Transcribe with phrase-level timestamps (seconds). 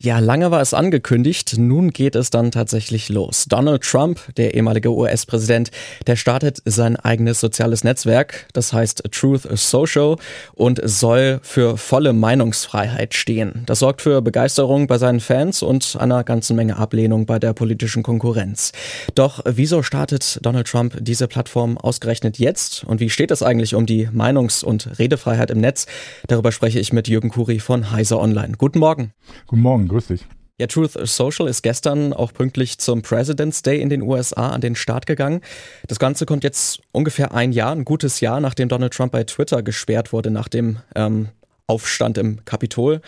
[0.00, 3.46] Ja, lange war es angekündigt, nun geht es dann tatsächlich los.
[3.48, 5.72] Donald Trump, der ehemalige US-Präsident,
[6.06, 10.14] der startet sein eigenes soziales Netzwerk, das heißt Truth Social
[10.54, 13.64] und soll für volle Meinungsfreiheit stehen.
[13.66, 18.04] Das sorgt für Begeisterung bei seinen Fans und einer ganzen Menge Ablehnung bei der politischen
[18.04, 18.70] Konkurrenz.
[19.16, 23.84] Doch wieso startet Donald Trump diese Plattform ausgerechnet jetzt und wie steht es eigentlich um
[23.84, 25.86] die Meinungs- und Redefreiheit im Netz?
[26.28, 28.54] Darüber spreche ich mit Jürgen Kuri von Heise Online.
[28.56, 29.12] Guten Morgen.
[29.48, 30.26] Guten Morgen grüß dich.
[30.60, 34.74] Ja, Truth Social ist gestern auch pünktlich zum President's Day in den USA an den
[34.74, 35.40] Start gegangen.
[35.86, 39.62] Das Ganze kommt jetzt ungefähr ein Jahr, ein gutes Jahr, nachdem Donald Trump bei Twitter
[39.62, 41.28] gesperrt wurde, nach dem ähm,
[41.68, 43.02] Aufstand im Kapitol.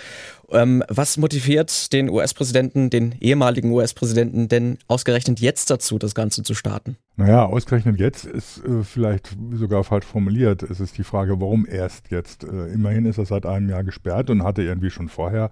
[0.52, 6.54] Ähm, was motiviert den US-Präsidenten, den ehemaligen US-Präsidenten denn ausgerechnet jetzt dazu, das Ganze zu
[6.54, 6.96] starten?
[7.20, 10.62] Naja, ausgerechnet jetzt ist äh, vielleicht sogar falsch formuliert.
[10.62, 12.44] Es ist die Frage, warum erst jetzt?
[12.44, 15.50] Äh, immerhin ist er seit einem Jahr gesperrt und hatte irgendwie schon vorher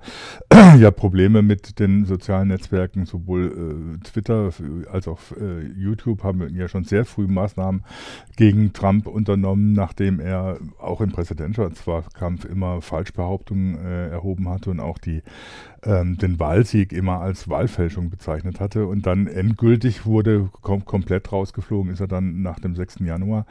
[0.78, 4.50] ja Probleme mit den sozialen Netzwerken, sowohl äh, Twitter
[4.90, 7.84] als auch äh, YouTube haben ja schon sehr früh Maßnahmen
[8.36, 14.87] gegen Trump unternommen, nachdem er auch im Präsidentschaftswahlkampf immer Falschbehauptungen äh, erhoben hatte und auch
[14.96, 15.22] die,
[15.84, 18.86] ähm, den Wahlsieg immer als Wahlfälschung bezeichnet hatte.
[18.86, 23.00] Und dann endgültig wurde kom komplett rausgeflogen, ist er dann nach dem 6.
[23.00, 23.46] Januar.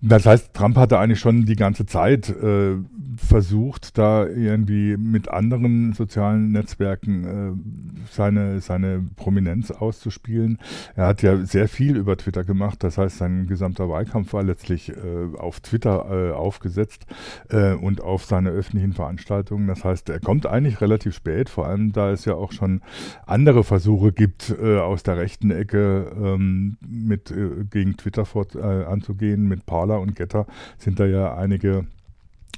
[0.00, 2.76] Das heißt, Trump hatte eigentlich schon die ganze Zeit äh,
[3.16, 10.58] versucht, da irgendwie mit anderen sozialen Netzwerken äh, seine, seine Prominenz auszuspielen.
[10.94, 14.90] Er hat ja sehr viel über Twitter gemacht, das heißt, sein gesamter Wahlkampf war letztlich
[14.90, 17.06] äh, auf Twitter äh, aufgesetzt
[17.48, 19.66] äh, und auf seine öffentlichen Veranstaltungen.
[19.66, 22.80] Das heißt, er kommt eigentlich relativ spät, vor allem da es ja auch schon
[23.26, 29.48] andere Versuche gibt, äh, aus der rechten Ecke ähm, mit äh, gegen Twitter fort, anzugehen.
[29.48, 30.46] Mit Parler und Getter
[30.78, 31.86] sind da ja einige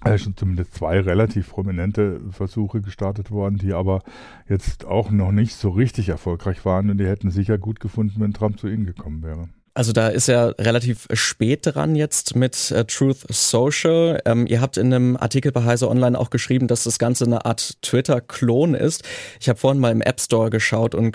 [0.04, 4.02] äh, schon zumindest zwei relativ prominente Versuche gestartet worden, die aber
[4.48, 8.32] jetzt auch noch nicht so richtig erfolgreich waren und die hätten sicher gut gefunden, wenn
[8.32, 9.48] Trump zu ihnen gekommen wäre.
[9.76, 14.22] Also da ist er relativ spät dran jetzt mit äh, Truth Social.
[14.24, 17.44] Ähm, ihr habt in einem Artikel bei Heise Online auch geschrieben, dass das Ganze eine
[17.44, 19.04] Art Twitter-Klon ist.
[19.38, 21.14] Ich habe vorhin mal im App Store geschaut, und,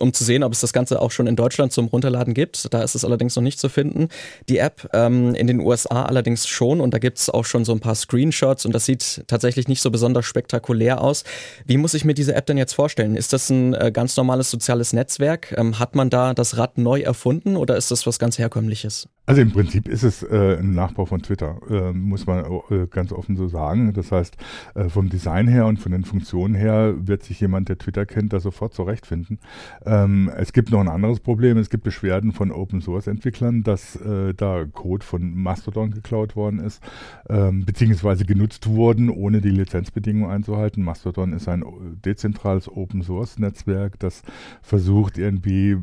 [0.00, 2.74] um zu sehen, ob es das Ganze auch schon in Deutschland zum Runterladen gibt.
[2.74, 4.08] Da ist es allerdings noch nicht zu finden.
[4.50, 7.72] Die App ähm, in den USA allerdings schon und da gibt es auch schon so
[7.72, 11.24] ein paar Screenshots und das sieht tatsächlich nicht so besonders spektakulär aus.
[11.64, 13.16] Wie muss ich mir diese App denn jetzt vorstellen?
[13.16, 15.54] Ist das ein äh, ganz normales soziales Netzwerk?
[15.56, 19.08] Ähm, hat man da das Rad neu erfunden oder ist das was ganz Herkömmliches?
[19.28, 23.12] Also im Prinzip ist es äh, ein Nachbau von Twitter, äh, muss man äh, ganz
[23.12, 23.92] offen so sagen.
[23.92, 24.38] Das heißt,
[24.74, 28.32] äh, vom Design her und von den Funktionen her wird sich jemand, der Twitter kennt,
[28.32, 29.38] da sofort zurechtfinden.
[29.84, 31.58] Ähm, es gibt noch ein anderes Problem.
[31.58, 36.60] Es gibt Beschwerden von Open Source Entwicklern, dass äh, da Code von Mastodon geklaut worden
[36.60, 36.82] ist,
[37.28, 40.82] ähm, beziehungsweise genutzt wurden, ohne die Lizenzbedingungen einzuhalten.
[40.82, 41.62] Mastodon ist ein
[42.02, 44.22] dezentrales Open Source Netzwerk, das
[44.62, 45.76] versucht irgendwie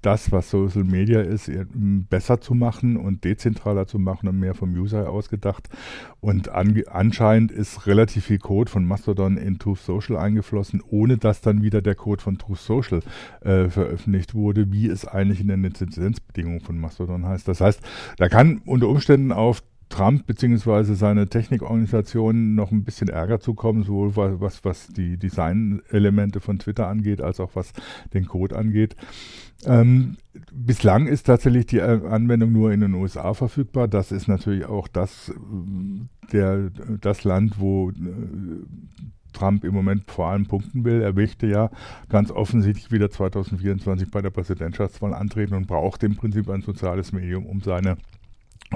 [0.00, 1.50] das, was Social Media ist,
[2.08, 5.68] besser zu machen und dezentraler zu machen und mehr vom User ausgedacht.
[6.20, 11.40] Und an, anscheinend ist relativ viel Code von Mastodon in Truth Social eingeflossen, ohne dass
[11.40, 13.02] dann wieder der Code von Truth Social
[13.40, 17.48] äh, veröffentlicht wurde, wie es eigentlich in den Lizenzbedingungen von Mastodon heißt.
[17.48, 17.80] Das heißt,
[18.16, 20.94] da kann unter Umständen auf Trump bzw.
[20.94, 27.20] seine Technikorganisation noch ein bisschen Ärger zukommen, sowohl was, was die Designelemente von Twitter angeht,
[27.20, 27.72] als auch was
[28.14, 28.96] den Code angeht.
[29.66, 30.16] Ähm,
[30.52, 33.88] bislang ist tatsächlich die äh, Anwendung nur in den USA verfügbar.
[33.88, 37.94] Das ist natürlich auch das, äh, der, das Land, wo äh,
[39.32, 41.02] Trump im Moment vor allem punkten will.
[41.02, 41.70] Er möchte ja
[42.08, 47.44] ganz offensichtlich wieder 2024 bei der Präsidentschaftswahl antreten und braucht im Prinzip ein soziales Medium,
[47.46, 47.96] um seine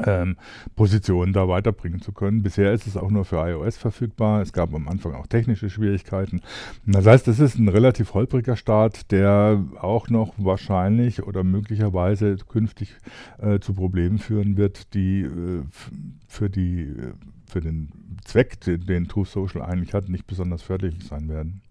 [0.04, 0.36] ähm,
[0.74, 2.42] Positionen da weiterbringen zu können.
[2.42, 4.42] Bisher ist es auch nur für iOS verfügbar.
[4.42, 6.40] Es gab am Anfang auch technische Schwierigkeiten.
[6.84, 12.96] Das heißt, es ist ein relativ holpriger Start, der auch noch wahrscheinlich oder möglicherweise künftig
[13.38, 15.62] äh, zu Problemen führen wird, die äh,
[16.26, 17.12] für die äh,
[17.46, 17.90] für den
[18.24, 21.62] Zweck, den, den Truth Social eigentlich hat, nicht besonders förderlich sein werden.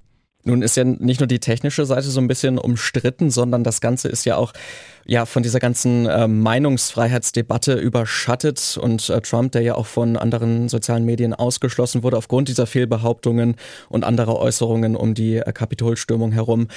[0.45, 4.09] Nun ist ja nicht nur die technische Seite so ein bisschen umstritten, sondern das Ganze
[4.09, 4.53] ist ja auch
[5.05, 10.69] ja von dieser ganzen äh, Meinungsfreiheitsdebatte überschattet und äh, Trump, der ja auch von anderen
[10.69, 13.55] sozialen Medien ausgeschlossen wurde aufgrund dieser Fehlbehauptungen
[13.89, 16.67] und anderer Äußerungen um die äh, Kapitolstürmung herum.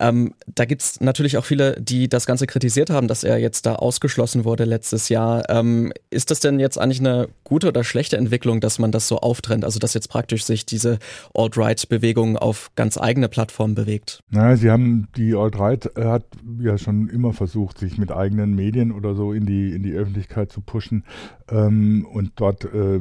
[0.00, 3.76] Ähm, da gibt's natürlich auch viele, die das Ganze kritisiert haben, dass er jetzt da
[3.76, 5.48] ausgeschlossen wurde letztes Jahr.
[5.48, 9.18] Ähm, ist das denn jetzt eigentlich eine gute oder schlechte Entwicklung, dass man das so
[9.18, 9.64] auftrennt?
[9.64, 10.98] Also dass jetzt praktisch sich diese
[11.34, 14.20] Alt-Right-Bewegung auf ganz eigene Plattformen bewegt?
[14.30, 16.24] Naja, sie haben, die Alt-Right hat
[16.60, 19.92] ja schon immer versucht, versucht, sich mit eigenen Medien oder so in die, in die
[19.92, 21.04] Öffentlichkeit zu pushen
[21.48, 23.00] ähm, und dort äh,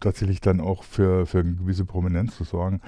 [0.00, 2.80] tatsächlich dann auch für, für eine gewisse Prominenz zu sorgen.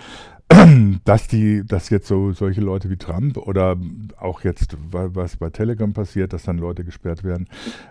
[1.05, 3.77] dass die, dass jetzt so solche Leute wie Trump oder
[4.17, 7.49] auch jetzt, was bei Telegram passiert, dass dann Leute gesperrt werden,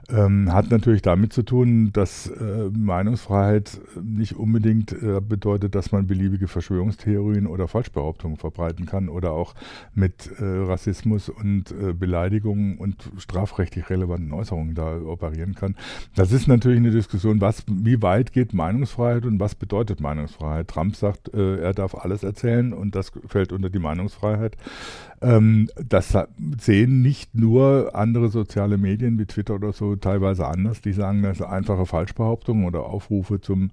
[0.10, 6.08] ähm, hat natürlich damit zu tun, dass äh, Meinungsfreiheit nicht unbedingt äh, bedeutet, dass man
[6.08, 9.54] beliebige Verschwörungstheorien oder Falschbehauptungen verbreiten kann oder auch
[9.94, 15.76] mit äh, Rassismus und äh, Beleidigungen und strafrechtlich relevanten Äußerungen da operieren kann.
[16.16, 20.70] Das ist natürlich eine Diskussion, was, wie weit geht Meinungsfreiheit und was bedeutet Meinungsfreiheit.
[20.70, 24.56] Trump sagt, äh, er darf alles erzählen erzählen und das fällt unter die Meinungsfreiheit.
[25.22, 26.18] Ähm, das
[26.60, 30.82] sehen nicht nur andere soziale Medien wie Twitter oder so teilweise anders.
[30.82, 33.72] Die sagen, das sind einfache Falschbehauptungen oder Aufrufe zum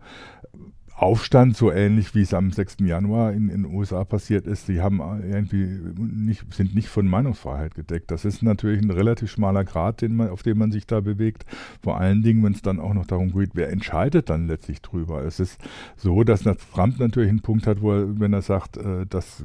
[1.03, 2.77] Aufstand, so ähnlich wie es am 6.
[2.83, 8.13] Januar in den USA passiert ist, die haben irgendwie nicht, sind nicht von Meinungsfreiheit gedeckt.
[8.13, 11.45] Das ist natürlich ein relativ schmaler Grad, man, auf dem man sich da bewegt.
[11.83, 15.25] Vor allen Dingen, wenn es dann auch noch darum geht, wer entscheidet dann letztlich drüber.
[15.25, 15.61] Es ist
[15.97, 19.45] so, dass Trump natürlich einen Punkt hat, wo er, wenn er sagt, äh, dass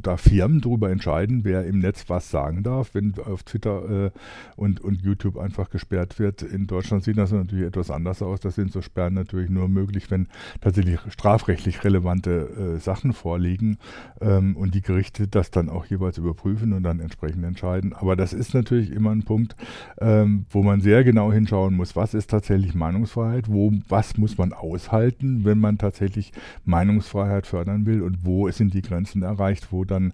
[0.00, 4.10] da Firmen darüber entscheiden, wer im Netz was sagen darf, wenn auf Twitter äh,
[4.54, 6.42] und, und YouTube einfach gesperrt wird.
[6.42, 8.38] In Deutschland sieht das natürlich etwas anders aus.
[8.38, 10.28] Da sind so Sperren natürlich nur möglich, wenn
[10.60, 13.78] tatsächlich strafrechtlich relevante äh, Sachen vorliegen
[14.20, 17.92] ähm, und die Gerichte das dann auch jeweils überprüfen und dann entsprechend entscheiden.
[17.92, 19.56] Aber das ist natürlich immer ein Punkt,
[20.00, 24.52] ähm, wo man sehr genau hinschauen muss, was ist tatsächlich Meinungsfreiheit, wo, was muss man
[24.52, 26.32] aushalten, wenn man tatsächlich
[26.64, 30.12] Meinungsfreiheit fördern will und wo sind die Grenzen erreicht, wo dann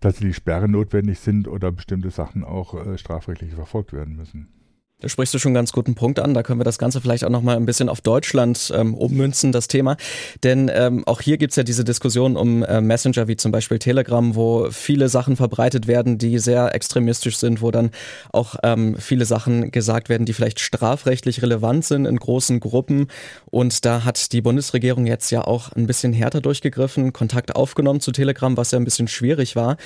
[0.00, 4.48] tatsächlich Sperren notwendig sind oder bestimmte Sachen auch äh, strafrechtlich verfolgt werden müssen.
[5.00, 6.34] Da sprichst du schon einen ganz guten Punkt an.
[6.34, 9.66] Da können wir das Ganze vielleicht auch nochmal ein bisschen auf Deutschland ähm, ummünzen, das
[9.66, 9.96] Thema.
[10.42, 14.34] Denn ähm, auch hier gibt's ja diese Diskussion um äh, Messenger wie zum Beispiel Telegram,
[14.34, 17.90] wo viele Sachen verbreitet werden, die sehr extremistisch sind, wo dann
[18.32, 23.08] auch ähm, viele Sachen gesagt werden, die vielleicht strafrechtlich relevant sind in großen Gruppen.
[23.46, 28.12] Und da hat die Bundesregierung jetzt ja auch ein bisschen härter durchgegriffen, Kontakt aufgenommen zu
[28.12, 29.76] Telegram, was ja ein bisschen schwierig war.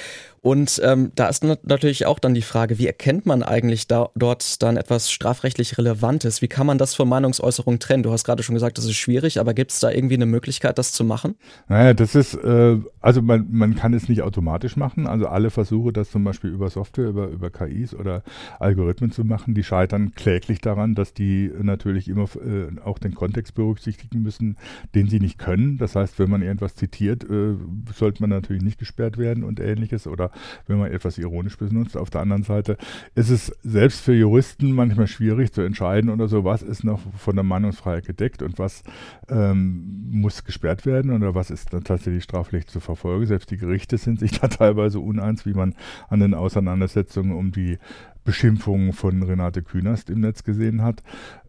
[0.45, 4.63] Und ähm, da ist natürlich auch dann die Frage, wie erkennt man eigentlich da, dort
[4.63, 6.43] dann etwas strafrechtlich Relevantes?
[6.43, 8.03] Wie kann man das von Meinungsäußerung trennen?
[8.03, 10.79] Du hast gerade schon gesagt, das ist schwierig, aber gibt es da irgendwie eine Möglichkeit,
[10.79, 11.37] das zu machen?
[11.69, 15.06] Naja, das ist, äh, also man, man kann es nicht automatisch machen.
[15.06, 18.23] Also alle Versuche, das zum Beispiel über Software, über, über KIs oder
[18.59, 23.55] Algorithmen zu machen, die scheitern kläglich daran, dass die natürlich immer äh, auch den Kontext
[23.55, 24.56] berücksichtigen müssen,
[24.95, 25.79] den sie nicht können.
[25.79, 27.56] Das heißt, wenn man irgendwas zitiert, äh,
[27.95, 30.31] sollte man natürlich nicht gesperrt werden und ähnliches oder
[30.67, 31.97] wenn man etwas ironisch benutzt.
[31.97, 32.77] Auf der anderen Seite
[33.15, 37.37] ist es selbst für Juristen manchmal schwierig zu entscheiden oder so, was ist noch von
[37.37, 38.82] der Meinungsfreiheit gedeckt und was
[39.29, 43.26] ähm, muss gesperrt werden oder was ist dann tatsächlich strafrechtlich zu verfolgen.
[43.26, 45.75] Selbst die Gerichte sind sich da teilweise uneins, wie man
[46.08, 47.79] an den Auseinandersetzungen um die
[48.25, 51.02] Beschimpfungen von Renate Künast im Netz gesehen hat.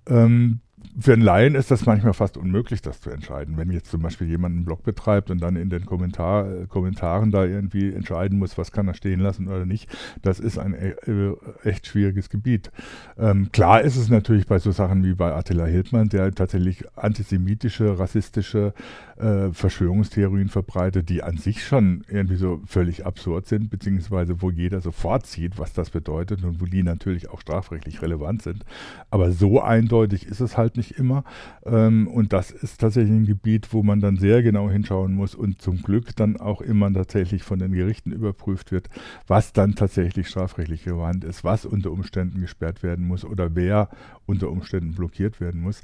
[0.07, 0.59] Ähm,
[0.99, 3.57] für einen Laien ist das manchmal fast unmöglich, das zu entscheiden.
[3.57, 7.31] Wenn jetzt zum Beispiel jemand einen Blog betreibt und dann in den Kommentar, äh, Kommentaren
[7.31, 9.89] da irgendwie entscheiden muss, was kann er stehen lassen oder nicht,
[10.21, 12.71] das ist ein e äh, echt schwieriges Gebiet.
[13.17, 17.99] Ähm, klar ist es natürlich bei so Sachen wie bei Attila Hildmann, der tatsächlich antisemitische,
[17.99, 18.73] rassistische
[19.17, 24.81] äh, Verschwörungstheorien verbreitet, die an sich schon irgendwie so völlig absurd sind, beziehungsweise wo jeder
[24.81, 28.65] sofort sieht, was das bedeutet und wo die natürlich auch strafrechtlich relevant sind.
[29.09, 31.23] Aber so eindeutig ist es halt nicht immer.
[31.65, 35.61] Ähm, und das ist tatsächlich ein Gebiet, wo man dann sehr genau hinschauen muss und
[35.61, 38.89] zum Glück dann auch immer tatsächlich von den Gerichten überprüft wird,
[39.27, 43.89] was dann tatsächlich strafrechtlich relevant ist, was unter Umständen gesperrt werden muss oder wer
[44.25, 45.81] unter Umständen blockiert werden muss.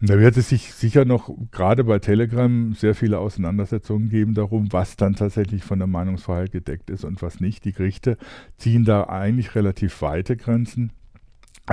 [0.00, 4.72] Und da wird es sich sicher noch gerade bei Telegram sehr viele Auseinandersetzungen geben darum,
[4.72, 7.64] was dann tatsächlich von der Meinungsfreiheit gedeckt ist und was nicht.
[7.64, 8.16] Die Gerichte
[8.56, 10.92] ziehen da eigentlich relativ weite Grenzen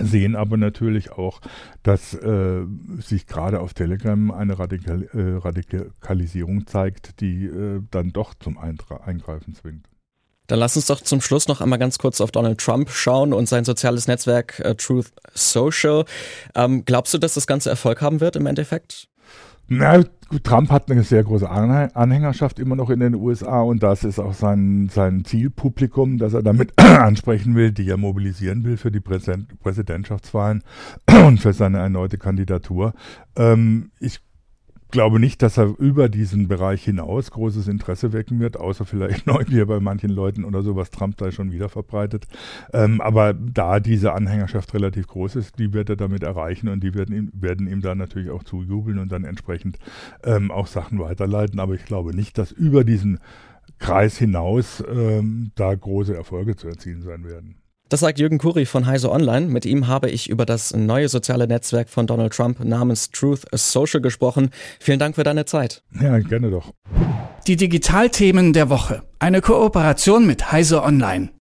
[0.02, 1.42] sehen aber natürlich auch,
[1.84, 2.66] dass äh,
[3.00, 8.98] sich gerade auf Telegram eine Radikal äh, Radikalisierung zeigt, die äh, dann doch zum Eintra
[9.06, 9.88] Eingreifen zwingt.
[10.48, 13.50] Dann lass uns doch zum Schluss noch einmal ganz kurz auf Donald Trump schauen und
[13.50, 16.06] sein soziales Netzwerk äh, Truth Social.
[16.56, 19.10] Ähm, glaubst du, dass das Ganze Erfolg haben wird im Endeffekt?
[19.70, 20.04] Na,
[20.44, 24.34] Trump hat eine sehr große Anhängerschaft immer noch in den USA und das ist auch
[24.34, 30.64] sein, sein Zielpublikum, das er damit ansprechen will, die er mobilisieren will für die Präsidentschaftswahlen
[31.26, 32.94] und für seine erneute Kandidatur.
[33.36, 34.20] Ähm, ich
[34.90, 39.66] glaube nicht, dass er über diesen Bereich hinaus großes Interesse wecken wird, außer vielleicht Neugier
[39.66, 42.28] bei manchen Leuten oder so, was Trump da schon wieder verbreitet.
[42.74, 46.94] Ähm, aber da diese Anhängerschaft relativ groß ist, die wird er damit erreichen und die
[46.94, 49.80] werden ihm, werden ihm dann natürlich auch zujubeln und dann entsprechend
[50.24, 51.60] ähm, auch Sachen weiterleiten.
[51.60, 53.20] Aber ich glaube nicht, dass über diesen
[53.80, 57.56] Kreis hinaus ähm, da große Erfolge zu erzielen sein werden.
[57.90, 59.48] Das sagt Jürgen Kuri von Heise Online.
[59.48, 64.02] Mit ihm habe ich über das neue soziale Netzwerk von Donald Trump namens Truth Social
[64.02, 64.50] gesprochen.
[64.80, 65.84] Vielen Dank für deine Zeit.
[66.02, 66.74] Ja, gerne doch.
[67.48, 69.04] Die Digitalthemen der Woche.
[69.20, 71.30] Eine Kooperation mit Heise Online.